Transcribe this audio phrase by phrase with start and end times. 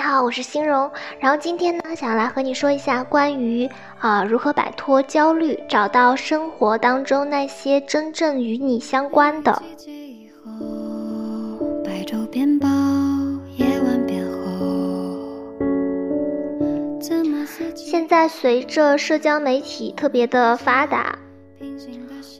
[0.00, 0.90] 你好，我是欣荣。
[1.18, 3.68] 然后今天呢，想来和你说一下关于
[3.98, 9.62] 啊如何摆脱焦虑，找到生活当中那些真正与你相关的。
[17.74, 21.18] 现在随着社交媒体特别的发达，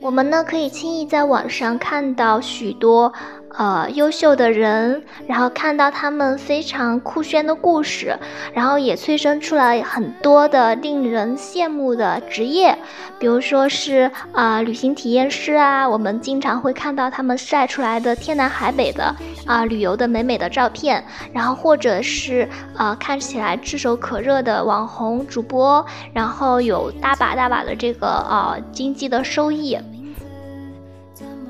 [0.00, 3.12] 我们呢可以轻易在网上看到许多。
[3.60, 8.16] 呃，优秀的人，然后看到他们非常酷炫的故事，
[8.54, 12.78] 然后也催生出来很多的令人羡慕的职业，
[13.18, 19.14] 比如说是啊，旅行体验师啊，我们经常会看到他们晒出来的天南海北的
[19.44, 29.76] 啊旅游的美美的照片，然后或者是呃看起来炙手可热的网红主播，然后有大把大把的这个啊经济的收益。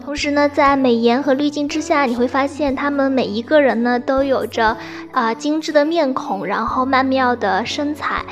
[0.03, 4.77] 同时呢，在美颜和滤镜之下，你会发现他们每一个人呢都有着
[5.13, 8.25] 啊精致的面孔，然后曼妙的身材，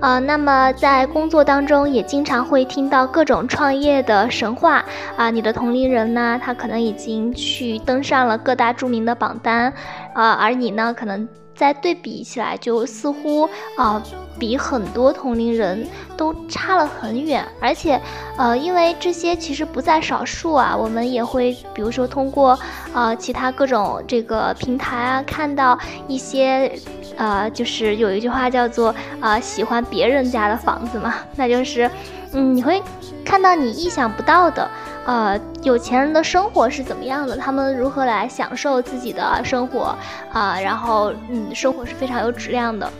[0.00, 4.84] 啊，那么在工作当中也经常会听到各种创业的神话
[5.16, 9.72] 啊，你的同龄人呢，他可能已经去登上了各大著名的榜单，
[10.14, 11.26] 啊，而你呢，可能。
[11.56, 14.02] 在对比起来，就似乎啊，
[14.38, 17.44] 比很多同龄人都差了很远。
[17.60, 18.00] 而且，
[18.36, 22.58] 呃，因为这些其实不在少数啊，我们也会，比如说通过
[22.94, 25.78] 呃其他各种这个平台啊，看到
[26.08, 26.70] 一些，
[27.16, 31.90] 呃，就是有一句话叫做啊，喜欢别人家的房子嘛， 那就是，
[32.32, 32.82] 嗯，你会
[33.24, 34.68] 看到你意想不到的。
[35.06, 37.36] 呃，有钱人的生活是怎么样的？
[37.36, 39.96] 他们如何来享受自己的生活
[40.32, 40.58] 啊？
[40.60, 42.90] 然后，嗯，生活是非常有质量的。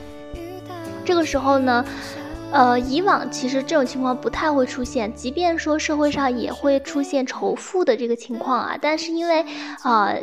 [1.07, 1.85] 这个时候呢，
[2.51, 9.47] 呃，以往其实这种情况不太会出现，即便说社会上也会出现仇富的这个情况啊，但是因为，
[9.85, 10.21] 呃。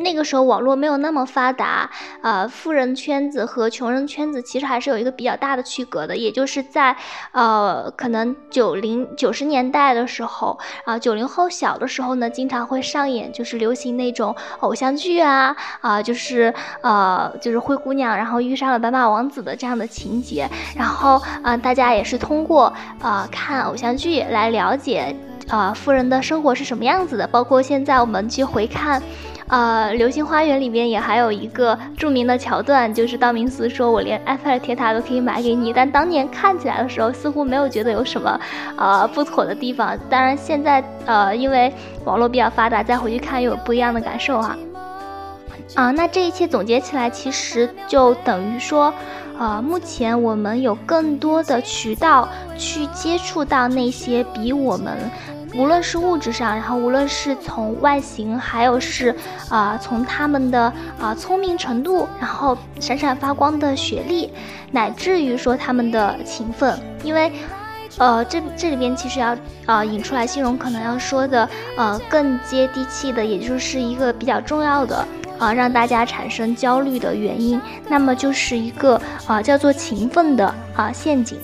[0.00, 1.90] 那个时候网络没有那么发达，
[2.22, 6.96] 呃，富人圈子和穷人圈子其实还是有一个比较大的区隔的，也就是在，
[7.32, 16.52] 呃，可能九零九十年代的时候，啊，九零后小的时候呢，经常会上演就是流行那种偶像剧啊，啊，就是
[16.82, 25.14] 呃，就是灰姑娘然后遇上了白马王子的这样的情节，然后啊，大家也是通过啊看偶像剧来了解
[25.48, 29.02] 啊富人的生活是什么样子的，包括现在我们去回看。
[29.50, 38.40] 呃，《流星花园》里面也还有一个著名的桥段，就是道明寺说：“我连埃菲尔铁塔都可以买给你。”但当年看起来的时候，似乎没有觉得有什么
[38.76, 39.98] 呃不妥的地方。
[40.08, 41.72] 当然，现在呃，因为
[42.04, 44.56] 网络比较发达，再回去看又有不一样的感受哈。
[45.74, 48.94] 啊，那这一切总结起来，其实就等于说，
[49.36, 54.96] 呃，目前我们有更多的渠道去接触到那些比我们。
[55.54, 59.14] 无论是物质上，然后无论是从外形，还有是
[59.48, 64.32] 啊，从他们的啊聪明程度，然后闪闪发光的学历，
[64.70, 67.32] 乃至于说他们的勤奋，因为，
[67.98, 75.04] 呃，这这里边其实要啊引出来，欣荣可能要说的呃更接地气的，也就是一个比较重要的
[75.38, 81.38] 啊让大家产生焦虑的原因，那么就是一个啊叫做勤奋的啊陷阱。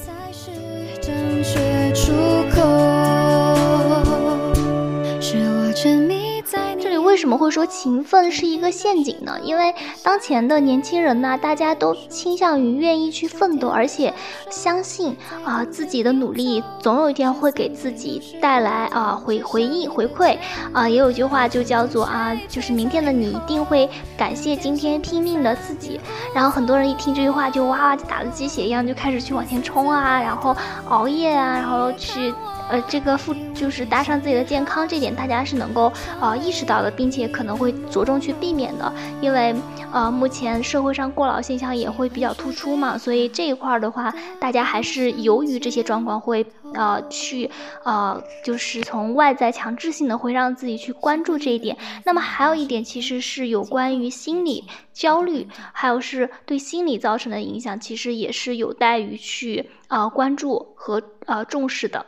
[7.07, 9.39] 为什么会说勤奋是一个陷阱呢？
[9.43, 9.73] 因为
[10.03, 14.13] 当前的年轻人呢，大家都倾向于愿意去奋斗，而且
[14.51, 20.37] 相信啊自己的努力总有一天会给自己带来啊回回应回馈
[20.73, 20.89] 啊。
[20.89, 23.89] 也有一句话就叫做啊，就是明天的你一定会
[24.19, 26.01] 感谢今天拼命的自己。
[26.35, 30.55] 然后很多人一听这句话就哇哇打了鸡血一样，就开始去往前冲啊，然后
[30.89, 32.35] 熬夜啊，然后去。
[32.69, 39.55] 呃，这个负就是搭上自己的健康，这点大家是能够呃意识到的，并且可能会着重去避免的，因为
[39.93, 46.45] 呃目前社会上过劳现象也会比较突出嘛，所以这一块的话，大家还是由于这些状况会
[46.75, 47.49] 呃去
[47.85, 51.77] 呃就是从外在强制性的会让自己去关注这一点。
[52.05, 62.05] 那么还有一点其实是有关于心理焦虑，还有是对心理造成的影响，其实也是有待于去呃关注和呃重视的。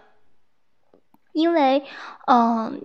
[1.38, 1.82] 因为，
[2.26, 2.80] 嗯，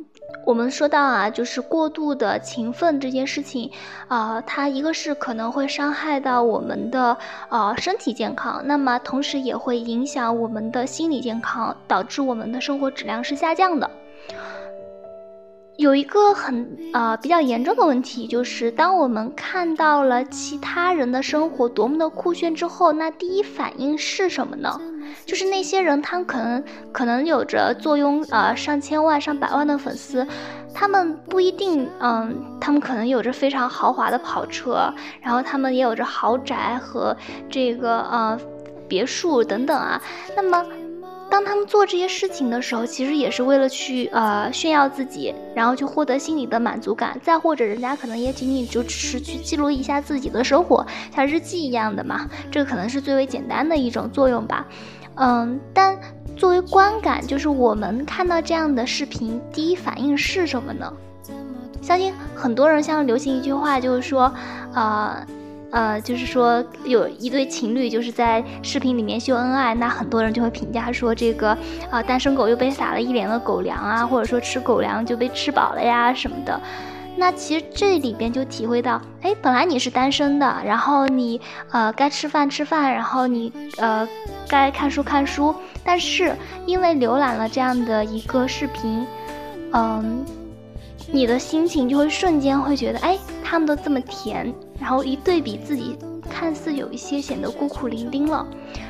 [0.46, 3.72] 我们说到啊，就是过度的勤奋这件事情，
[4.08, 7.18] 啊，它一个是可能会伤害到我们的
[7.50, 13.90] 呃身体健康，那么同时也会影响我们的心理健康，导致我们的生活质量是下降的。
[15.78, 24.80] 有一个很啊比较严重的问题，就是当我们看到了其他人的生活多么的酷炫之后，那第一反应是什么呢？
[25.26, 30.28] 就是那些人，他们可能可能有着坐拥呃上千万、上百万的粉丝，
[30.74, 37.16] 他们不一定，嗯，他们可能有着非常豪华的跑车，然后他们也有着豪宅和
[37.50, 38.40] 这个呃
[38.88, 40.02] 别墅等等啊。
[40.36, 40.66] 那么，
[41.34, 47.20] 当他们做这些事情的时候，其实也是为了去呃炫耀自己，然后去获得心理的满足感。
[47.24, 52.30] 再或者，人家可能也仅仅就只是去记录一下自己的生活，像日记一样的嘛。
[52.52, 54.68] 这个可能是最为简单的一种作用吧。
[55.16, 55.98] 嗯，但
[56.38, 60.94] 作为观感，就是我们看到这样的视频，第一反应是什么呢？
[61.82, 64.32] 相信很多人像流行一句话，就是说，
[64.76, 65.26] 呃，
[65.74, 71.58] 呃，就是说有一对情侣就是在视频里面秀恩爱，那很多人就会评价说这个
[71.90, 76.62] 啊，单身狗又被撒了一脸的狗粮啊，或者说吃狗粮就被吃饱了呀什么的。
[77.16, 81.42] 那其实这里边就体会到，哎，本来你是单身的，然后你
[81.72, 84.08] 呃该吃饭吃饭，然后你呃
[84.48, 85.54] 该看书看书，
[85.84, 86.36] 但是
[86.66, 89.06] 因为浏览了这样的一个视频，
[89.74, 90.26] 嗯，
[91.14, 95.96] 你的心情就会瞬间会觉得，哎，他们都这么甜，然后一对比自己，
[96.28, 98.46] 看似有一些显得孤苦伶仃了，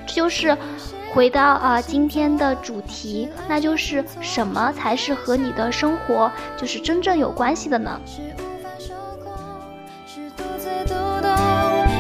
[0.08, 0.58] 这就是。
[1.14, 8.02] 回到啊，今天的主题，那就是什么才是和你的生活就是真正有关系的呢？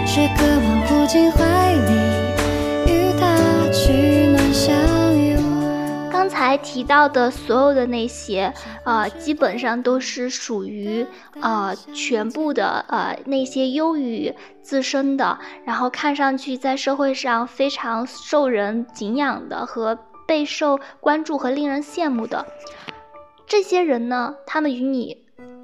[0.07, 1.92] 是渴望扑进怀里，
[6.43, 8.53] 才提到的所有的那些，
[8.83, 11.07] 呃，基本上都是属于
[11.39, 19.97] 呃全部的呃那些优于自身的，然后看上去在社会上非常受人敬仰的和
[20.27, 22.45] 备受关注和令人羡慕的
[23.47, 25.17] 这些人呢，他们与你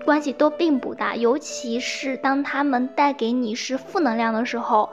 [0.06, 4.90] 关系都并不大，尤其是当他们带给你是负能量的时候。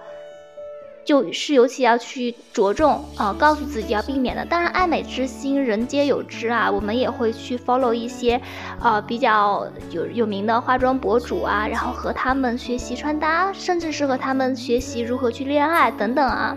[1.06, 4.44] 就是尤其要去着重啊，告诉自己要避免的。
[4.44, 6.68] 当然，爱美之心，人皆有之啊。
[6.68, 8.40] 我们也会去 follow 一些，
[8.80, 16.56] 呃，比较有有名的化妆博主啊，然后和他们学习穿搭，甚至是和他们学习如何去恋爱等等啊。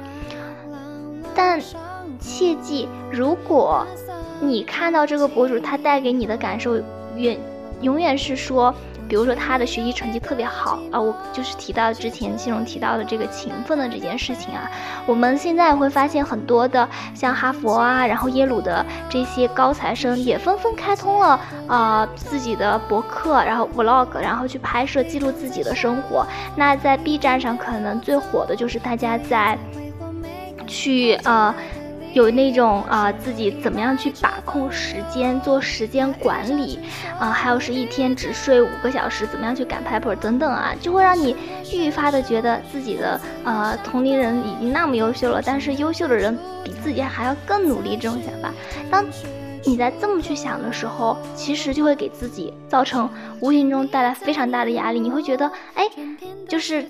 [1.36, 1.62] 但
[2.19, 3.86] 切记，如果
[4.42, 6.75] 你看到这个博主，他带给你的感受
[7.16, 7.40] 远
[7.81, 8.74] 永远是说。
[9.10, 14.70] 比如说他的学习成绩特别好啊，我就是提到之前新荣提到的这个勤奋的这件事情啊。
[15.08, 26.26] 我们现在会发现很多的像哈佛啊，然后耶鲁的这些高材生也纷纷开通了啊自己的博客，然后 vlog，然后去拍摄记录自己的生活。
[26.56, 29.58] 那在 B 站上可能最火的就是大家在
[30.68, 31.54] 去呃。
[32.14, 36.80] 有那种啊，自己怎么样去把控时间，做时间管理
[37.20, 41.36] 啊，还有是一天只睡五个小时，怎么样去赶 paper 等等啊，就会让你
[41.72, 48.52] 愈发的觉得自己的呃同龄人已经那么优秀了，但是优秀的人比自己还要更努力这种想法。
[48.90, 49.06] 当
[49.66, 53.08] 你在这么去想的时候，其实就会给自己造成
[53.40, 55.00] 无形中带来非常大的压力。
[55.00, 55.84] 你会觉得，哎，
[56.48, 56.90] 就是，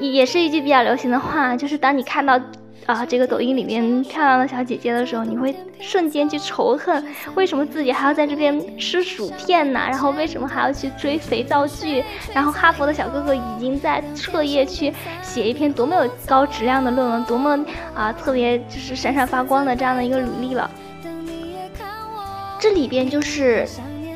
[0.00, 2.38] 也是一句比较流行的话，就是当你看到。
[2.84, 7.04] 啊，这个抖音里面漂亮的小姐姐的时候，你会瞬间去仇恨，
[7.36, 9.78] 为什么自己还要在这边吃薯片呢？
[9.88, 12.02] 然后为什么还要去追肥皂剧？
[12.34, 14.92] 然后哈佛的小哥哥已经在彻夜去
[15.22, 17.56] 写一篇多么有高质量的论文，多么
[17.94, 20.68] 啊特别就是闪闪发光的这样的一个履历了。
[22.58, 23.64] 这里边就是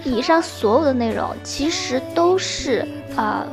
[0.04, 2.84] 以上所有的内容，其实都是
[3.16, 3.46] 呃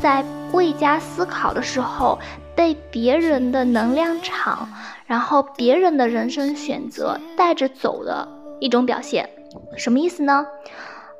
[0.00, 2.18] 在未加思考的时候。
[2.56, 4.68] 被别人的能量场，
[5.06, 8.26] 然后别人的人生选择带着走的
[8.58, 9.28] 一种表现，
[9.76, 10.44] 什么意思呢？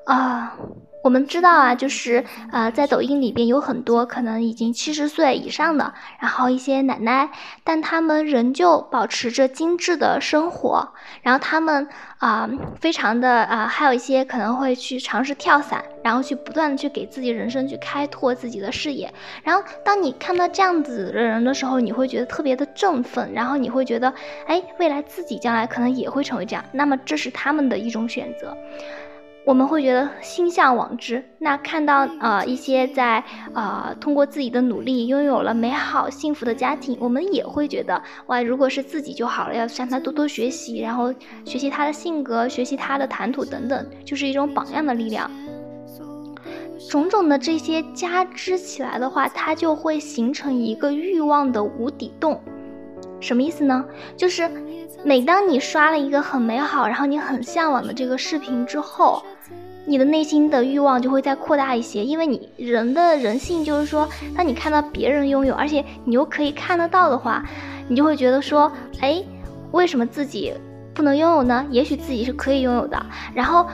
[0.07, 0.57] 啊。
[1.03, 7.31] 我们知道啊，就是呃，在抖音里边有很多可能已经七十岁以上的，然后一些奶奶，
[7.63, 10.89] 但他们仍旧保持着精致的生活，
[11.23, 11.87] 然后他们
[12.19, 12.51] 啊，
[12.81, 19.13] 非常的啊，还有一些可能会去尝试跳伞，然后去不断的去给自己人生去开拓自己的视野。
[19.45, 24.13] 然后当你看到这样子的人的时候，你会觉得特别的振奋，然后你会觉得，
[24.49, 26.65] 哎，未来自己将来可能也会成为这样。
[26.73, 28.57] 那么这是他们的一种选择。
[29.47, 31.25] 我们会觉得心向往之。
[31.39, 33.23] 那看到呃一些在
[33.55, 45.31] 呃通过自己的努力拥有了美好幸福的家庭，我们也会觉得哇，如果是自己就好了，要向他多多学习，然后学习他的性格，学习他的谈吐等等，就是一种榜样的力量。
[46.91, 52.41] 种种的这些加之起来的话，它就会形成一个欲望的无底洞。
[53.21, 53.85] 什么意思呢？
[54.17, 54.49] 就是
[55.07, 59.23] 每当你刷了一个很美好，然后你很向往的这个视频之后。
[59.85, 67.45] 你的内心的欲望就会再扩大一些，因为你人的人性就是说，当你看到别人拥有，而且你又可以看得到的话，
[67.87, 69.23] 你就会觉得说，哎，
[69.71, 70.53] 为什么自己
[70.93, 71.65] 不能拥有呢？
[71.71, 73.01] 也许自己是可以拥有的。
[73.33, 73.65] 然后。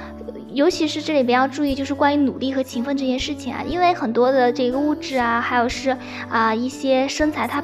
[0.55, 5.97] 尤其是这里边要注意，就是关于努力和勤奋这件事情啊，因为很多的这个物质啊，还有是
[6.29, 7.62] 啊一些身材，它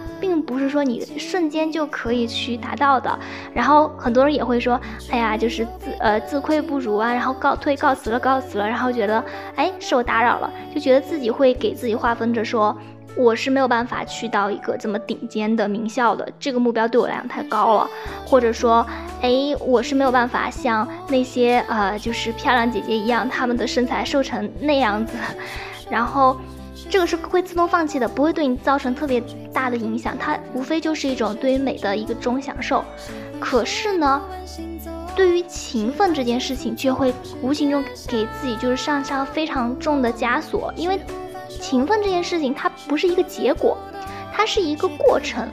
[0.49, 3.17] 不是说你瞬间就可以去达到的。
[3.52, 9.23] 然后很多人也会说，哎呀，就是自呃自愧不如啊，然后告退告辞了告辞了，然后觉得
[9.57, 12.75] 哎是我打扰了，就觉得自己会给自己划分着说。
[13.17, 17.88] 我是没有办法去到一个这么顶尖的名校的，这个目标对我来讲太高了。
[18.25, 18.87] 或者说，
[19.21, 25.17] 哎，我是没有办法像那些呃，就是漂亮姐姐一样，她们的身材瘦成那样子。
[25.90, 26.37] 然后，
[26.88, 30.16] 这个是会自动放弃的，不会对你造成特别大的影响。
[30.18, 32.85] 它无非就是一种对于美的一个中享受。
[33.38, 34.23] 可是呢，
[35.14, 41.00] 对于勤奋这件事情，却会无形中给自己就是上上非常重的枷锁，因为。
[41.61, 43.76] 勤奋这件事情，它不是一个结果，
[44.33, 45.49] 它是一个过程。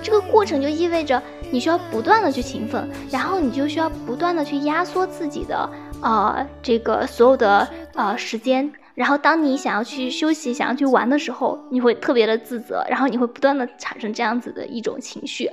[0.00, 5.68] 这个过程就意味着你需要不断的去勤奋，然后你就需要不断的去压缩自己的
[6.00, 8.72] 呃这个所有的呃时间。
[8.94, 15.50] 然后当你想要去休息、想要去玩的时候，你会特别的自责，然后你会不断的产生这样子的一种情绪。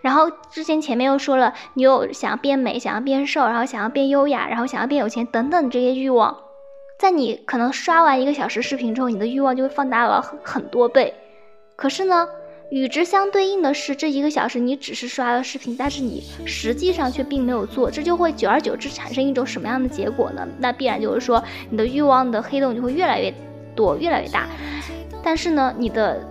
[0.00, 6.36] 然后之前前面又说了，你有想要变美、想要变瘦，然后想要变优雅，然后想要变有钱等等这些欲望。
[6.98, 11.14] 在你可能刷完一个小时视频之后，你的欲望就会放大了很很多倍。
[11.76, 12.26] 可是呢，
[12.70, 20.46] 与之相对应的是，这一个小时你只是刷了视频，但是你实际上却并没有做，这就会久而久之产生一种什么样的结果呢？
[20.58, 23.32] 那必然就是说，你的欲望的黑洞就会越来越
[23.74, 24.46] 多，越来越大。
[25.22, 26.22] 但是呢，你的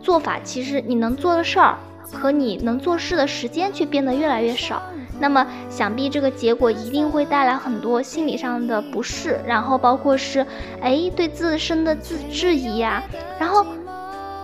[0.00, 1.76] 做法其实你能做的事儿
[2.10, 4.82] 和你能做事的时间却变得越来越少。
[5.20, 10.44] 那么想必这个结果一定会带来很多心理上的不适，然后包括是，
[10.80, 13.02] 哎，对自身的自质疑呀。
[13.38, 13.64] 然后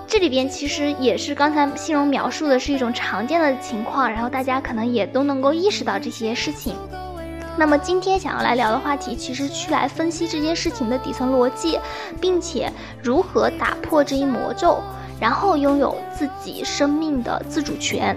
[0.09, 6.75] 这里边其实也是刚才信荣描述的是一种常见的情况，然后大家可能也都能够意识到这些事情。
[7.59, 11.79] 那么今天想要来聊的话题，其实去来分析这件事情的底层逻辑，
[12.19, 12.73] 并且
[13.03, 14.79] 如何打破这一魔咒，
[15.21, 18.17] 然后拥有自己生命的自主权。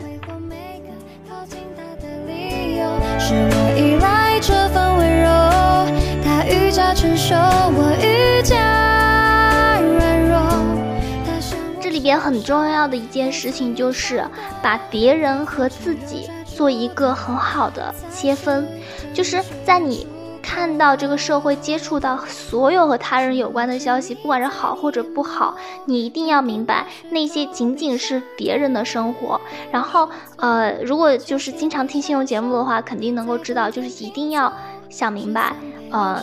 [3.19, 5.27] 是我依赖这份温柔，
[6.23, 8.90] 他愈加成熟，我愈加
[12.11, 14.21] 也很重要的一件事情就是
[14.61, 18.67] 把别人和自己做一个很好的切分，
[19.13, 20.05] 就是在你。
[20.43, 29.39] 看到这个社会接触到所有和他人有关的消息，不管是好或者不好，你一定要明白那些仅仅是别人的生活。
[29.71, 34.51] 然后，呃，如果就是经常听信用节目的话，肯定能够知道，就是一定要
[34.89, 35.53] 想明白，
[35.91, 36.21] 呃，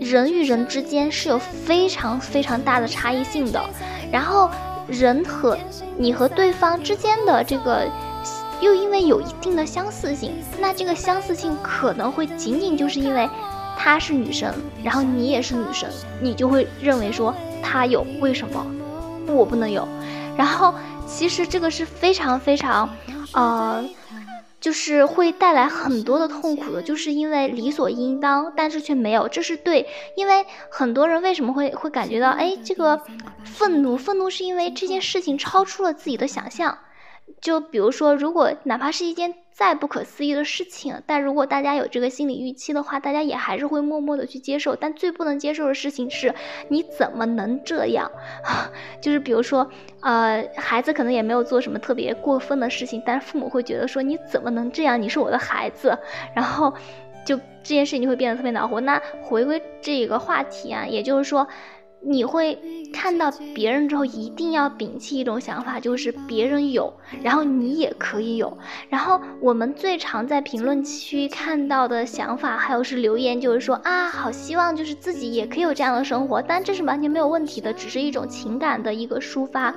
[0.00, 3.60] 人与人之间是有非常非常大的差异性的。
[4.12, 4.48] 然后，
[4.92, 5.58] 人和
[5.98, 7.88] 你和对方之间的这个。
[8.60, 13.28] 又因为有一定的相似性，那这个相似性可能会仅仅就是因为
[13.76, 18.64] 她是女生，然后你也是女生，你就会认为说她有为什么
[19.26, 19.84] 我不能有？
[20.36, 20.72] 然后
[21.08, 22.88] 其实这个是非常非常，
[23.32, 23.84] 呃，
[24.62, 33.02] 就是会带来很多的痛苦的，就是因为理所应当，但是却没有，这是对，因为很多人为什么会会感觉到哎这个
[33.44, 33.96] 愤怒？
[33.96, 36.78] 愤怒是因为这件事情超出了自己的想象。
[37.40, 44.74] 就比如说，如果哪怕是一件再不可思议的事情，但如果大家有这个心理预期的话，大家也还是会默默的去接受。
[44.74, 46.34] 但最不能接受的事情是，
[46.68, 48.10] 你怎么能这样？
[49.00, 55.00] 就是比如说，呃，孩子可能也没有做什么特别过分的事情，但是父母会觉得说，你怎么能这样？
[55.00, 55.96] 你是我的孩子，
[56.34, 56.72] 然后
[57.24, 58.80] 就这件事情就会变得特别恼火。
[58.80, 61.46] 那回归这个话题啊，也就是说。
[62.04, 62.58] 你会
[62.92, 66.92] 看到别人之后，一定要摒弃一种想法，就是别人有，
[67.22, 68.58] 然后你也可以有。
[68.88, 79.74] 然后我们最常在评论区看到的想法，还有是留言，就是说啊，好希望就是自己也可以有这样的生活，但这是完全没有问题的，只是一种情感的一个抒发。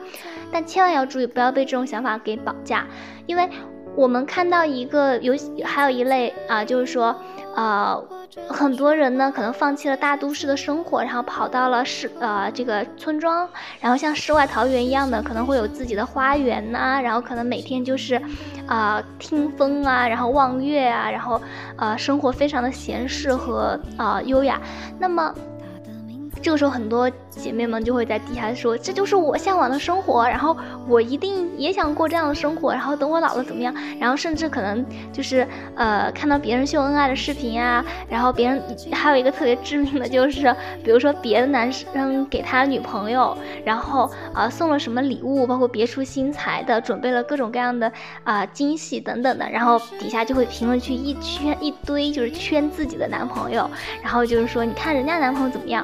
[0.51, 2.87] 但千万要注意，不要被这种想法给绑架，
[3.27, 3.47] 因为
[3.95, 5.33] 我们看到一个有，
[5.63, 7.15] 还有一类啊，就是说。
[7.57, 7.97] 呃，
[8.49, 13.47] 很多人呢可能放弃了大都市的生活，然后跑到了市呃这个村庄，
[13.79, 18.21] 然后像世外桃源一样的，可能会有自己的花园呐，然后可能每天就是，
[18.67, 21.41] 啊听风啊，然后望月啊，然后
[21.77, 24.59] 呃生活非常的闲适和啊优雅。
[24.99, 25.33] 那么
[26.45, 30.55] 这个时候很多姐妹们就会在底下说，这就是我向往的生活，然后
[30.87, 33.73] 我一定也想过这样的生活，然后等我老了怎么样？
[33.99, 38.61] 然后甚至可能就是呃看到别人秀恩爱的视频啊，然后别人
[38.91, 47.91] 还有一个特别致命的就是，比如说别的男生给他女朋友，然后啊送了什么礼物，包括别出心裁的准备了各种各样的
[48.23, 53.67] 啊惊喜等等的，然后底下就会评论区一圈一堆就是圈自己的男朋友，
[54.03, 55.83] 然后就是说你看人家男朋友怎么样。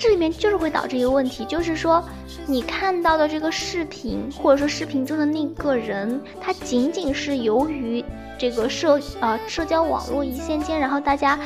[0.00, 2.02] 这里面就是会导致一个问题，就是说，
[2.46, 8.02] 你看到的这个视频，或者说视频中的那个人，他仅仅是由于
[8.38, 11.38] 这个社呃社交网络一线间，然后大家，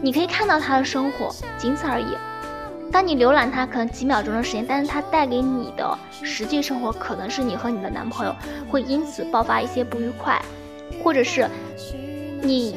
[0.00, 2.16] 你可以看到他的生活，仅此而已。
[2.92, 8.32] 当你浏览他可能几秒钟的时间，但是他带给你的实际生活，可能是你和你的男朋友
[8.70, 10.40] 会因此爆发一些不愉快，
[11.02, 11.50] 或者是
[12.42, 12.76] 你。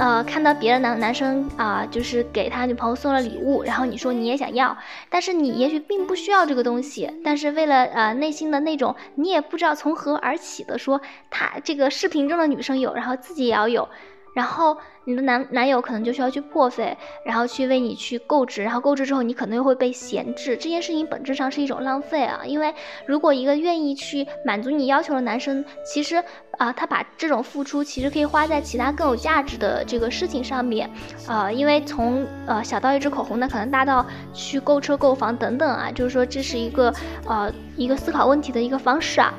[0.00, 4.74] 呃，看到别的男男生啊，就是给他女朋友送了礼物，然后你说你也想要，
[5.10, 13.86] 但是你也许并不需要这个东西，但是为了呃内心的那种你也不知道从何而起的说，他这个视频中的女生有，然后自己也要有。
[14.32, 20.56] 然后你的男男友可能就需要去破费，然后去为你去购置，然后购置之后你可能又会被闲置。
[20.56, 22.74] 这件事情本质上是一种浪费啊，因为
[23.06, 26.22] 如果一个愿意去满足你要求的男生，其实
[26.58, 30.88] 啊，他把这种付出其实可以花在其他更有价值的这个事情上面，
[31.26, 36.94] 呃，因为从呃小到一支口红，那可能大到去购车购房等等啊，就是说这是一个
[37.26, 39.34] 呃一个思考问题的一个方式啊。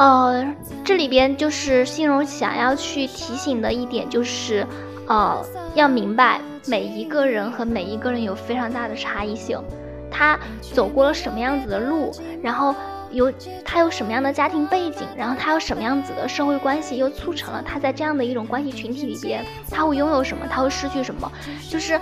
[0.00, 0.42] 呃，
[0.82, 4.66] 这里边就是信荣想要去提醒的一点，就是，
[5.06, 9.62] 呃，要明白每一个人和每一个人有非常大的差异性，
[10.10, 10.38] 他
[10.72, 12.10] 走过了什么样子的路，
[12.42, 12.74] 然后
[13.10, 13.30] 有
[13.62, 21.30] 他有什么样的家庭背景，然后他有什么样子的社会关系，又促成了他在这样的一种关系群体里边，他会拥有什么，他会失去什么，
[21.68, 22.00] 就是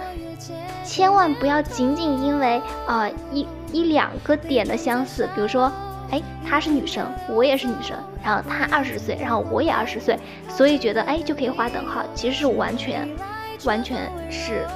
[0.85, 5.69] 千万不要仅仅因为呃一一两个点的相似，比如说。
[6.11, 13.09] 哎，她是女生，我也是女生，然后她二十岁，然后我也二十岁，所以觉得哎就可以划等号，其实是完全，
[13.65, 14.67] 完全是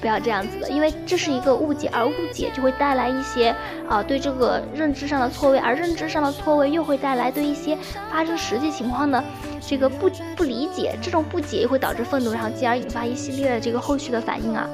[0.00, 3.54] 不要这样子的，因为这是一个误解，而误解就会带来一些
[3.88, 7.78] 啊对这个认知上的错位，而认知上的错位又会带来对一些
[8.10, 9.22] 发生实际情况的
[9.60, 14.68] 这个不不理解，这种不解又会导致愤怒，然后继而引发一系列的这个后续的反应啊。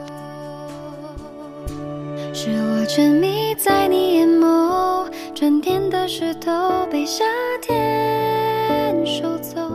[2.50, 7.22] 是我沉迷在你眼眸，春天的石头被夏
[7.60, 9.67] 天收走。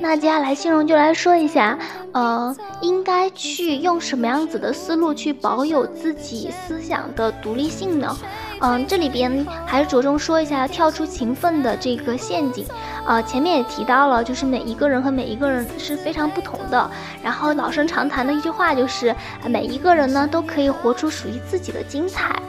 [0.00, 1.76] 那接下来，欣荣就来说一下，
[2.12, 8.16] 呃，应该去用什么样子的思路去保有自己思想的独立性呢？
[8.60, 12.64] 嗯，这里边还是着重说一下跳出勤奋的这个陷阱。
[13.06, 16.90] 呃，前面也提到了，就是每一个人和每一个人是非常不同的。
[17.22, 19.14] 然后老生常谈的一句话就是，
[19.46, 22.40] 每一个人呢都可以活出属于自己的精彩。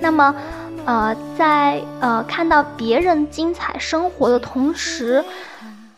[0.00, 0.34] 那么，
[0.84, 5.24] 呃，在呃看到别人精彩生活的同时，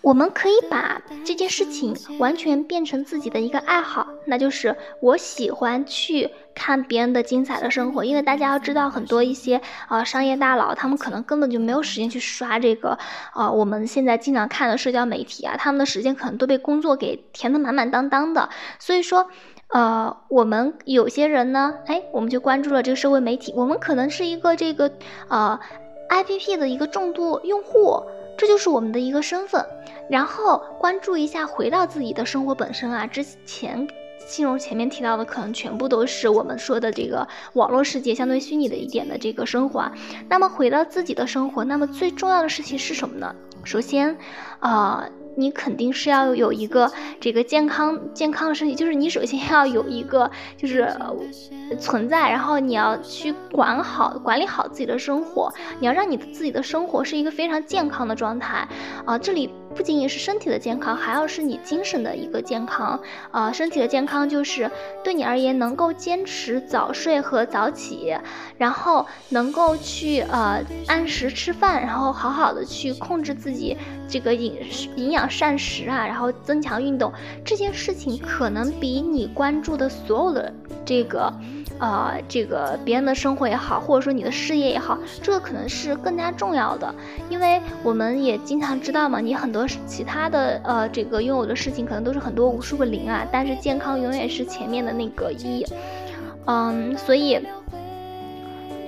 [0.04, 8.04] 我们可以把这件事情完全变成自己的一个爱好，那就是我喜欢去看别人的精彩的生活。
[8.04, 12.98] 因为大家要知道，很多一些呃商业大佬，他们可能根本就没有时间去刷这个
[13.34, 18.50] 呃我们现在经常看的社交媒体啊，他们的时间可能都被工作给填得满满当当的。
[18.78, 19.26] 所以说，
[19.68, 24.92] 呃，我们有些人呢，哎，我们就关注了这个社会媒体，我们可能是一个这个
[25.28, 25.58] 呃
[26.10, 28.02] APP 的一个重度用户。
[28.36, 29.64] 这就是我们的一个身份，
[30.08, 33.06] 然后关注一下，回到自己的生活本身啊。
[33.06, 33.86] 之前
[34.26, 39.90] 信荣前面提到的，可能全部都是我们说的这个网络世界相对虚拟的一点的这个生活。
[40.28, 43.34] 那么回到自己的生活，那么最重要的事情是什么呢？
[43.64, 44.16] 首先，
[44.60, 45.08] 啊。
[45.36, 50.88] 你肯定是要有一个这个健康健康的身体，就是你首先要有一个就是
[51.78, 58.68] 存在，然后你要去管好管理好自己的生活，你要让你自己的生活是一个非常健康的状态
[59.04, 59.50] 啊，这里。
[59.74, 62.98] 不仅仅是身体的健康，还要是你精神的一个健康。
[63.32, 64.70] 呃，身体的健康就是
[65.02, 68.16] 对你而言能够坚持早睡和早起，
[68.56, 73.76] 然后能够去呃按时吃饭，然后好好的去控制自己
[74.08, 77.12] 这个饮食营养膳食啊，然后增强运动，
[77.44, 80.52] 这件事情可能比你关注的所有的
[80.84, 81.32] 这个。
[81.80, 86.94] 呃，这个别人的生活也好，或者说你的事业也好，这个可能是更加重要的，
[87.28, 95.64] 因为我们也经常知道嘛，你很多其他的呃，这个拥有的事情可能都是很多无数个零啊，但是健康永远是前面的那个一，
[96.46, 97.40] 嗯，所以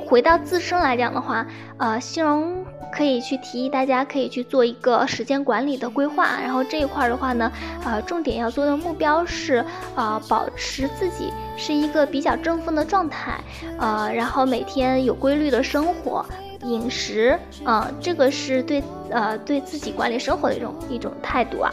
[0.06, 1.46] 回到自身来讲的话，
[1.78, 7.50] 呃，欣荣可以去提议大家可以去做一个时间管理的规划，然后这一块的话呢，
[7.84, 13.40] 呃，重点要做的目标是，呃，保持自己是一个比较正风的状态，
[13.78, 16.24] 呃，然后每天有规律的生活。
[16.62, 21.70] 饮食，啊，这个是对，呃，对自己管理生活的一种一种态度啊。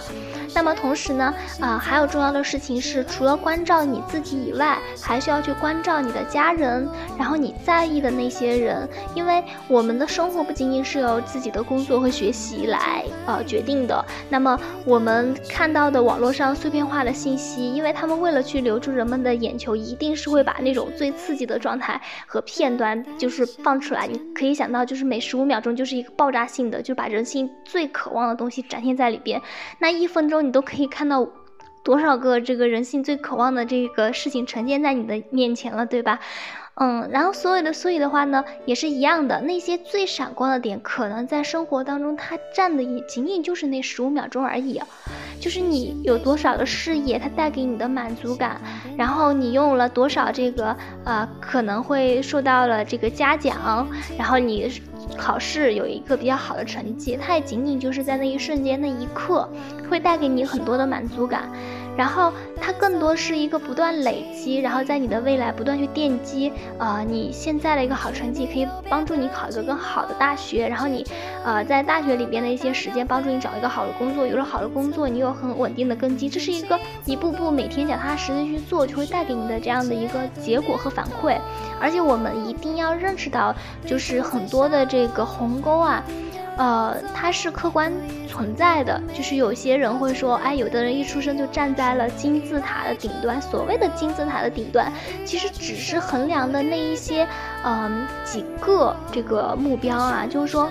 [0.56, 14.06] 那么同时呢，啊，还有重要的事情是，除了关照你自己以外，还需要去关照你的家人，然后你在意的那些人，因为我们的生活不仅仅是由自己的工作和学习来，呃，决定的。
[14.30, 24.06] 那么我们看到的网络上碎片化的信息，因为他们为了去留住人们的眼球，一定是会把那种最刺激的状态和片段就是放出来。
[24.06, 29.42] 你可以想到，就是每十五秒钟就是一个爆炸性的，就把人性最渴望的东西展现在里边。
[29.80, 30.44] 那一分钟。
[30.44, 31.26] 你都可以看到
[31.84, 36.20] 多少个这个人性最渴望的这个事情呈现在你的面前了，对吧？
[36.74, 39.40] 嗯，然后所有的所以的话呢，也是一样的。
[39.40, 44.82] 那些最闪光的点，可能在生活当中它占的也仅仅就是那十五秒钟而已。
[45.40, 48.60] 就是你有多少的事业，它带给你的满足感，
[48.98, 54.70] 然后你拥有了多少这个呃，可能会受到了这个嘉奖，然后你。
[55.18, 59.48] 考试有一个比较好的成绩，它也仅仅就是在那一瞬间、那一刻，
[59.90, 61.50] 会带给你很多的满足感。
[61.96, 66.52] 然后它更多是一个不断累积，然后在你的未来不断去奠基。
[66.80, 71.06] 呃，你现在的一个好成绩可以帮助你考一个更好的大学，然后你，
[71.46, 74.26] 呃，在大学里边的一些时间帮助你找一个好的工作。
[74.26, 81.38] 有了好的工作，你有很稳定的根基，这是一个一步步每天脚踏实地去做，就会带给你的这样的一个结果和反馈。
[81.84, 83.54] 而且我们一定要认识到，
[83.86, 86.02] 就是很多的这个鸿沟啊。
[86.56, 87.92] 呃，它是客观
[88.28, 93.42] 存在的，就是有些人会说，哎，有的人一出生就站在了金字塔的顶端。
[93.42, 94.90] 所谓的金字塔的顶端，
[95.26, 97.28] 其实只是衡量的那一些，
[97.66, 100.70] 嗯，几个这个目标啊，就是说，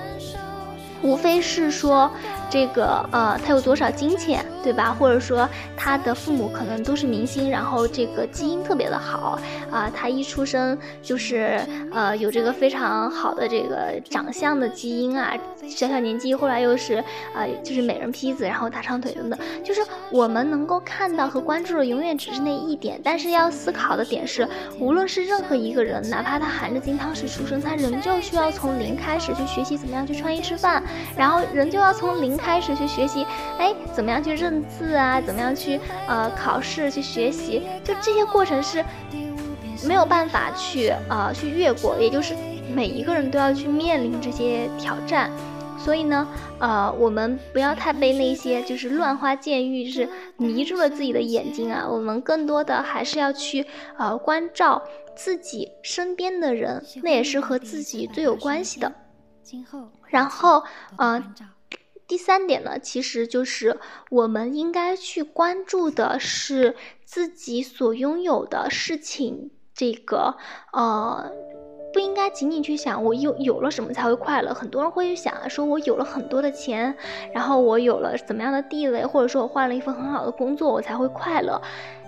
[1.03, 2.11] 无非是说。
[2.53, 4.95] 这个呃，他有多少金钱，对吧？
[4.99, 9.39] 或者说他的父母可能都是明星，然后这个基因特别的好
[9.71, 11.59] 啊，他一出生就是
[11.91, 15.33] 呃有这个非常好的这个长相的基因啊，
[15.67, 16.97] 小小年纪后来又是
[17.35, 24.47] 啊就是美人坯子，然后大长腿等等，就是我们能够看到和关注的永远只是那一点，但是要思考的点是，
[24.79, 30.83] 无论是任何一个人，哪怕他含着金汤匙出生，他仍旧需要从零开始去学习怎么样去穿衣吃饭，
[31.17, 32.39] 然后仍旧要从零。
[32.43, 33.25] 开始去学习，
[33.59, 35.21] 哎，怎么样去认字啊？
[35.21, 35.79] 怎么样去
[36.09, 37.63] 呃考试去学习？
[37.85, 38.85] 就这些过程是
[39.87, 42.35] 没有办法去呃去越过，也就是
[42.75, 45.31] 每一个人都要去面临这些挑战。
[45.79, 46.29] 所以呢，
[46.61, 51.87] 呃，我们不要太被那些就是乱花渐欲是迷住了自己的眼睛啊。
[51.89, 53.67] 我们更多的还是要去
[53.99, 54.83] 呃关照
[55.17, 58.93] 自己身边的人，那也是和自己最有关系的。
[60.09, 60.63] 然后
[60.97, 61.23] 呃。
[62.07, 63.79] 第三点呢，其实就是
[64.11, 69.51] 我们应该去关注的是自己所拥有的事情。
[69.75, 70.37] 这个
[70.73, 71.33] 呃，
[71.95, 74.53] 不应该仅仅去想我有有了什么才会快乐。
[74.53, 76.95] 很多人会去想说，我有了很多的钱，
[77.33, 81.63] 然后我有了怎么样的地位，或者说我换了一份很好的工作，我才会快乐。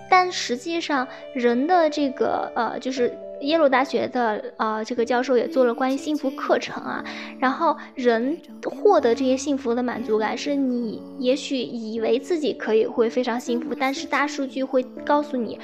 [0.09, 3.17] 但实际上，人的这个呃，就是。
[3.41, 7.03] 耶鲁大学的呃，这个教授也做了关于幸福课程啊。
[7.39, 15.59] 然后人获得这些幸福的满足感，是你也许以为自己可以会非常幸福，但是大数据会告诉你，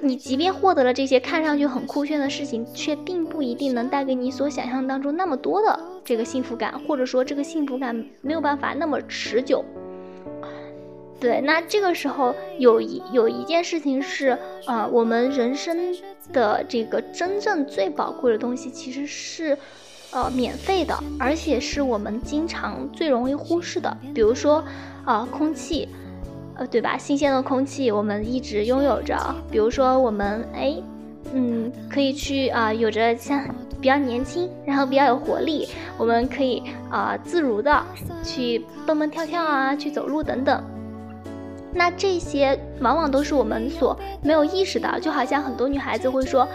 [0.00, 9.64] 你即便获得了这些看上去很酷炫的事情，却并不一定能带给你所想象当中那么多的这个幸福感，或者说这个幸福感没有办法那么持久。
[11.24, 15.96] 对，那这个时候有一有一件事情是，呃，我们人生
[16.34, 19.56] 的这个真正最宝贵的东西，其实是，
[20.12, 23.96] 呃，免费的，而且是我们经常最容易忽视的。
[24.14, 24.62] 比如说，
[25.06, 25.88] 啊，空气，
[26.56, 26.98] 呃，对吧？
[26.98, 29.16] 新鲜的空气我们一直拥有着。
[29.50, 30.76] 比如说，我们哎，
[31.32, 33.48] 嗯，可以去啊，有着像
[33.80, 37.82] 比较年轻，然后比较有活力，我们可以啊，自如的
[38.22, 40.62] 去蹦蹦跳跳啊，去走路等等。
[41.74, 46.46] 那这些往往都是我们所没有意识到，就好像很多女孩子会说：“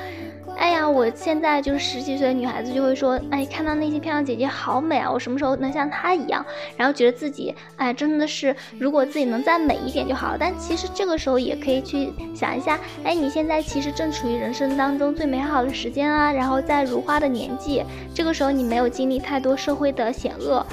[0.57, 6.45] 哎呀，我现在就是十几岁的女孩子就会说，哎，看到那些漂亮姐姐好美啊，我什么时候能像她一样？
[6.77, 10.37] 然后觉得自己，哎，真的是如果自己能再美一点就好了。
[10.39, 17.83] 但其实这个时候也可以去想一下，哎，你现在其实正处于人生当中最美好的时间啊，然后在如花的年纪，
[18.15, 20.65] 这个时候你没有经历太多社会的险恶，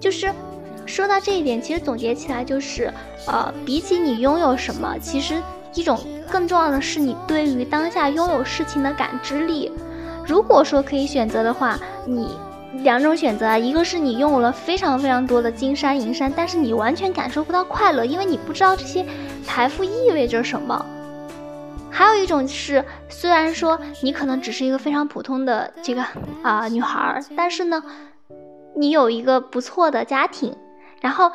[0.00, 0.32] 就是。
[0.88, 2.92] 说到这一点，其实总结起来就是，
[3.26, 5.40] 呃，比起你拥有什么，其实
[5.74, 9.70] 一种更重要的是你对于当下拥有事情的感知力。
[10.26, 12.36] 如果说可以选择的话，你
[12.82, 19.04] 两种选择啊，一个是你拥有了非常非常多的金山银山，但是你完全感受不到快乐，因为你不知道这些
[19.44, 20.84] 财富意味着什么。
[21.90, 26.04] 还有一种是，虽然说你可能只是一个非常普通的这个
[26.42, 27.82] 啊女孩，但是呢，
[28.76, 30.54] 你有一个不错的家庭，
[31.00, 31.30] 然后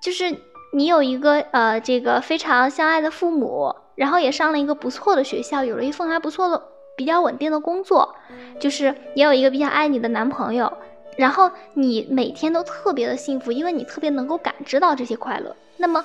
[0.00, 0.36] 就是
[0.72, 6.62] 你有一个呃这个非常相爱的父母，然后也上了一个不错的学校，有了一份还不错的
[6.96, 8.14] 比较稳定的工作，
[8.60, 10.72] 就是也有一个比较爱你的男朋友，
[11.16, 15.54] 然后你每天都特别的幸福，因为你特别能够感知到这些快乐。
[15.76, 16.04] 那么。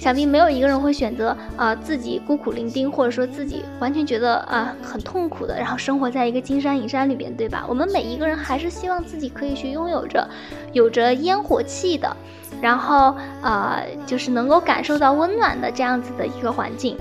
[0.00, 7.66] 想必没有一个人会选择啊自己孤苦伶仃，或者说自己完全觉得啊很痛苦的，然后生活在一个金山银山里边，对吧？
[7.68, 10.26] 我们每一个人还是希望自己可以去拥有着
[10.72, 12.16] 有着烟火气的，
[12.62, 16.96] 然后呃就是能够感受到温暖的这样子的一个环境。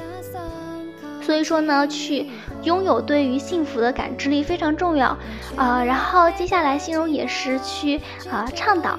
[1.21, 2.25] 所以说呢，去
[2.63, 5.15] 拥有对于幸福的感知力非常重要
[5.55, 5.83] 啊。
[5.83, 8.97] 然后接下来，心荣也是去啊倡导。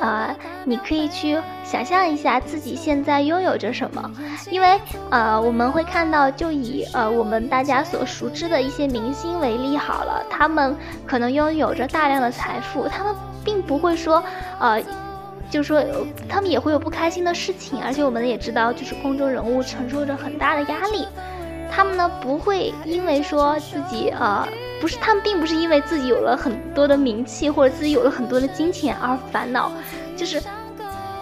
[0.00, 4.10] 呃，你可以去想象一下自己现在拥有着什么，
[4.50, 10.76] 因为呃，我们会看到，就以呃我们大家所熟知的一些明星为例好了，他们
[11.06, 14.22] 可能拥有着大量的财富，他们并不会说，
[14.58, 14.82] 呃，
[15.50, 15.82] 就说
[16.28, 21.06] 他们也会有不开心的事情，而且我们也知道，就是公众人物承受着很大的压力，
[21.70, 24.46] 他们呢不会因为说自己呃。
[24.82, 29.70] 不是，他们并不是因为自己有了很多的名气或者自己有了很多的金钱而烦恼，
[30.16, 30.42] 就是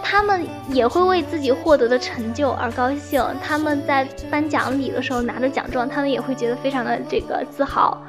[0.03, 3.23] 他们也会为自己获得的成就而高兴。
[3.43, 8.03] 他们在颁奖礼的时候拿着奖状，他们也会觉得非常的这个自豪。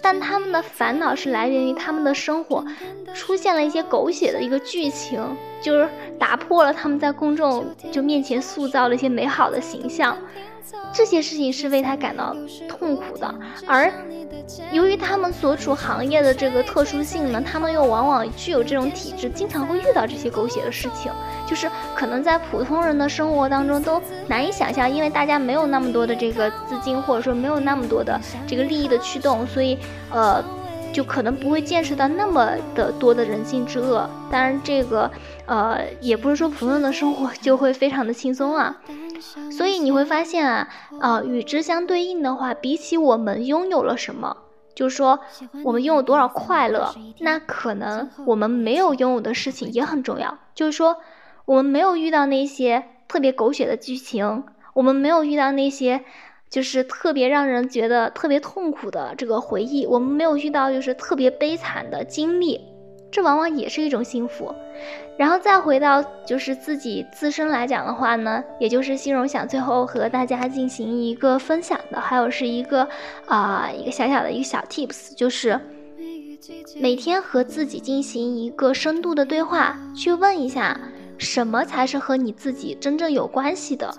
[0.00, 2.64] 但他们的烦恼是来源于他们的生活
[3.12, 5.22] 出现了一些狗血的一个剧情，
[5.60, 5.86] 就是
[6.18, 10.16] 打破了他们在公众就面前塑造了一些美好的形象。
[10.92, 12.36] 这些事情是为他感到
[12.68, 13.34] 痛苦的，
[13.66, 13.92] 而
[14.72, 21.10] 由于他们所处行业的这个特殊性呢，他们又往往具有这种体质，经常会遇到这些狗血的事情，
[21.46, 29.78] 就是可能在普通人的生活当中都难以想象，因为大家没有那么多的这个资金，或者说没有那么多的这个利益的驱动，所以
[30.10, 30.42] 呃，
[30.92, 34.08] 就可能不会见识到那么的多的人性之恶。
[34.30, 35.10] 当然，这个
[35.46, 38.76] 呃，也不是说普通人的生活就会非常的轻松啊。
[39.50, 40.68] 所以你会发现啊，
[41.00, 44.36] 呃，与之相对应的话，比起我们拥有了什么，
[44.74, 45.20] 就是说
[45.64, 50.38] 我们拥有多少快乐，那可能我们没有拥有的事情也很重要。
[50.54, 50.96] 就是说，
[51.44, 56.04] 我们没有遇到那些特别狗血的剧情，我们没有遇到那些
[56.50, 62.71] 就是特别让人觉得特别痛苦的这个回忆，我们没有遇到就是特别悲惨的经历。
[63.12, 64.52] 这往往也是一种幸福，
[65.18, 72.88] 然后再回到就是自己自身来讲的话呢，也就是心荣想最后和大家进行一个分享的，还有是一个
[73.26, 75.60] 啊一个小小的一个小 tips，就是
[76.80, 80.80] 每天和自己进行一个深度的对话，去问一下
[81.18, 83.94] 什么才是和你自己真正有关系的。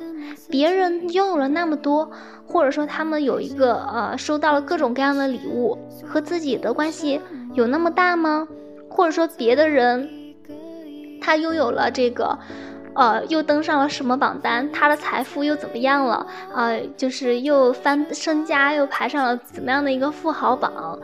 [0.49, 2.10] 别人拥有了那么多，
[2.47, 7.21] 或者说他们有一个呃收到了各种各样的礼物，和自己的关系
[7.54, 8.47] 有那么大吗？
[8.93, 10.08] 或者说别的人，
[11.19, 12.38] 他拥有了这个，
[12.93, 14.71] 呃，又登上了什么榜单？
[14.71, 16.27] 他的财富又怎么样了？
[16.53, 20.99] 呃，就是又翻身家，又排上了怎么样的一个富豪榜？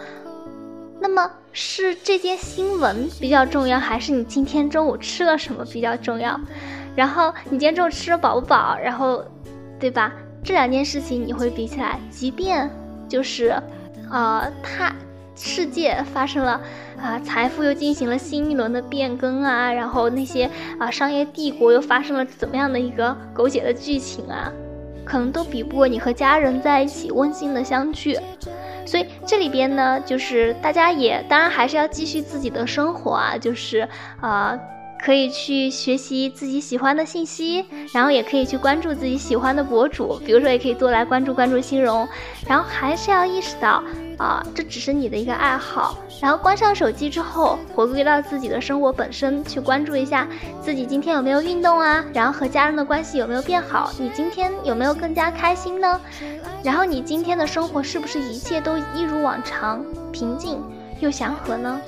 [1.01, 6.39] 那么是这些新闻比较重要，还是你今天中午吃了什么比较重要？
[6.95, 8.77] 然后你今天中午吃的饱不饱？
[8.77, 9.25] 然后，
[9.79, 10.13] 对吧？
[10.43, 12.69] 这两件事情你会比起来，即便
[13.07, 13.59] 就是，
[14.11, 14.93] 呃，他。
[15.41, 16.59] 世界发生了
[17.01, 24.51] 啊，财富又进行了新一轮的变更啊，然后那些啊商业帝国又发生了怎么样的一个狗血的剧情啊，
[25.05, 28.17] 可能都比不过你和家人在一起温馨的相聚。
[28.85, 33.87] 所以这里边呢，就是大家也当然还是要继续自己的生活啊，就是
[34.19, 34.59] 啊。
[35.01, 42.07] 可以去学习自己喜欢的信息，然后也可以去关注自己喜欢的博主，比如说也可以多来关注关注心荣，
[42.47, 43.81] 然后还是要意识到
[44.17, 50.27] 啊，这只是你的一个爱好，然后关上手机之后，回归到自己的生活本身，去关注一下
[50.61, 55.99] 自己今天有没有运动啊，然后和家人的关系有没有变好，你今天有没有更加开心呢？
[56.61, 59.81] 然后你今天的生活是不是一切都一如往常，
[60.11, 60.61] 平静
[60.99, 61.79] 又祥和呢？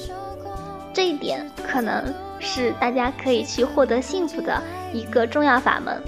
[0.93, 2.13] 这一点可能。
[2.41, 4.61] 是大家可以去获得幸福的
[4.93, 6.01] 一个重要法门。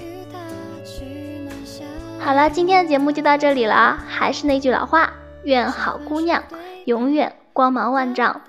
[2.18, 3.98] 好了，今天的节目就到这里了。
[4.06, 5.12] 还是那句老话，
[5.44, 6.42] 愿好姑娘
[6.86, 8.40] 永远光芒万丈。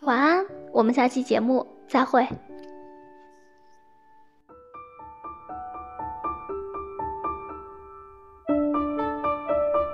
[0.00, 2.26] 晚安，我们下期节目再会。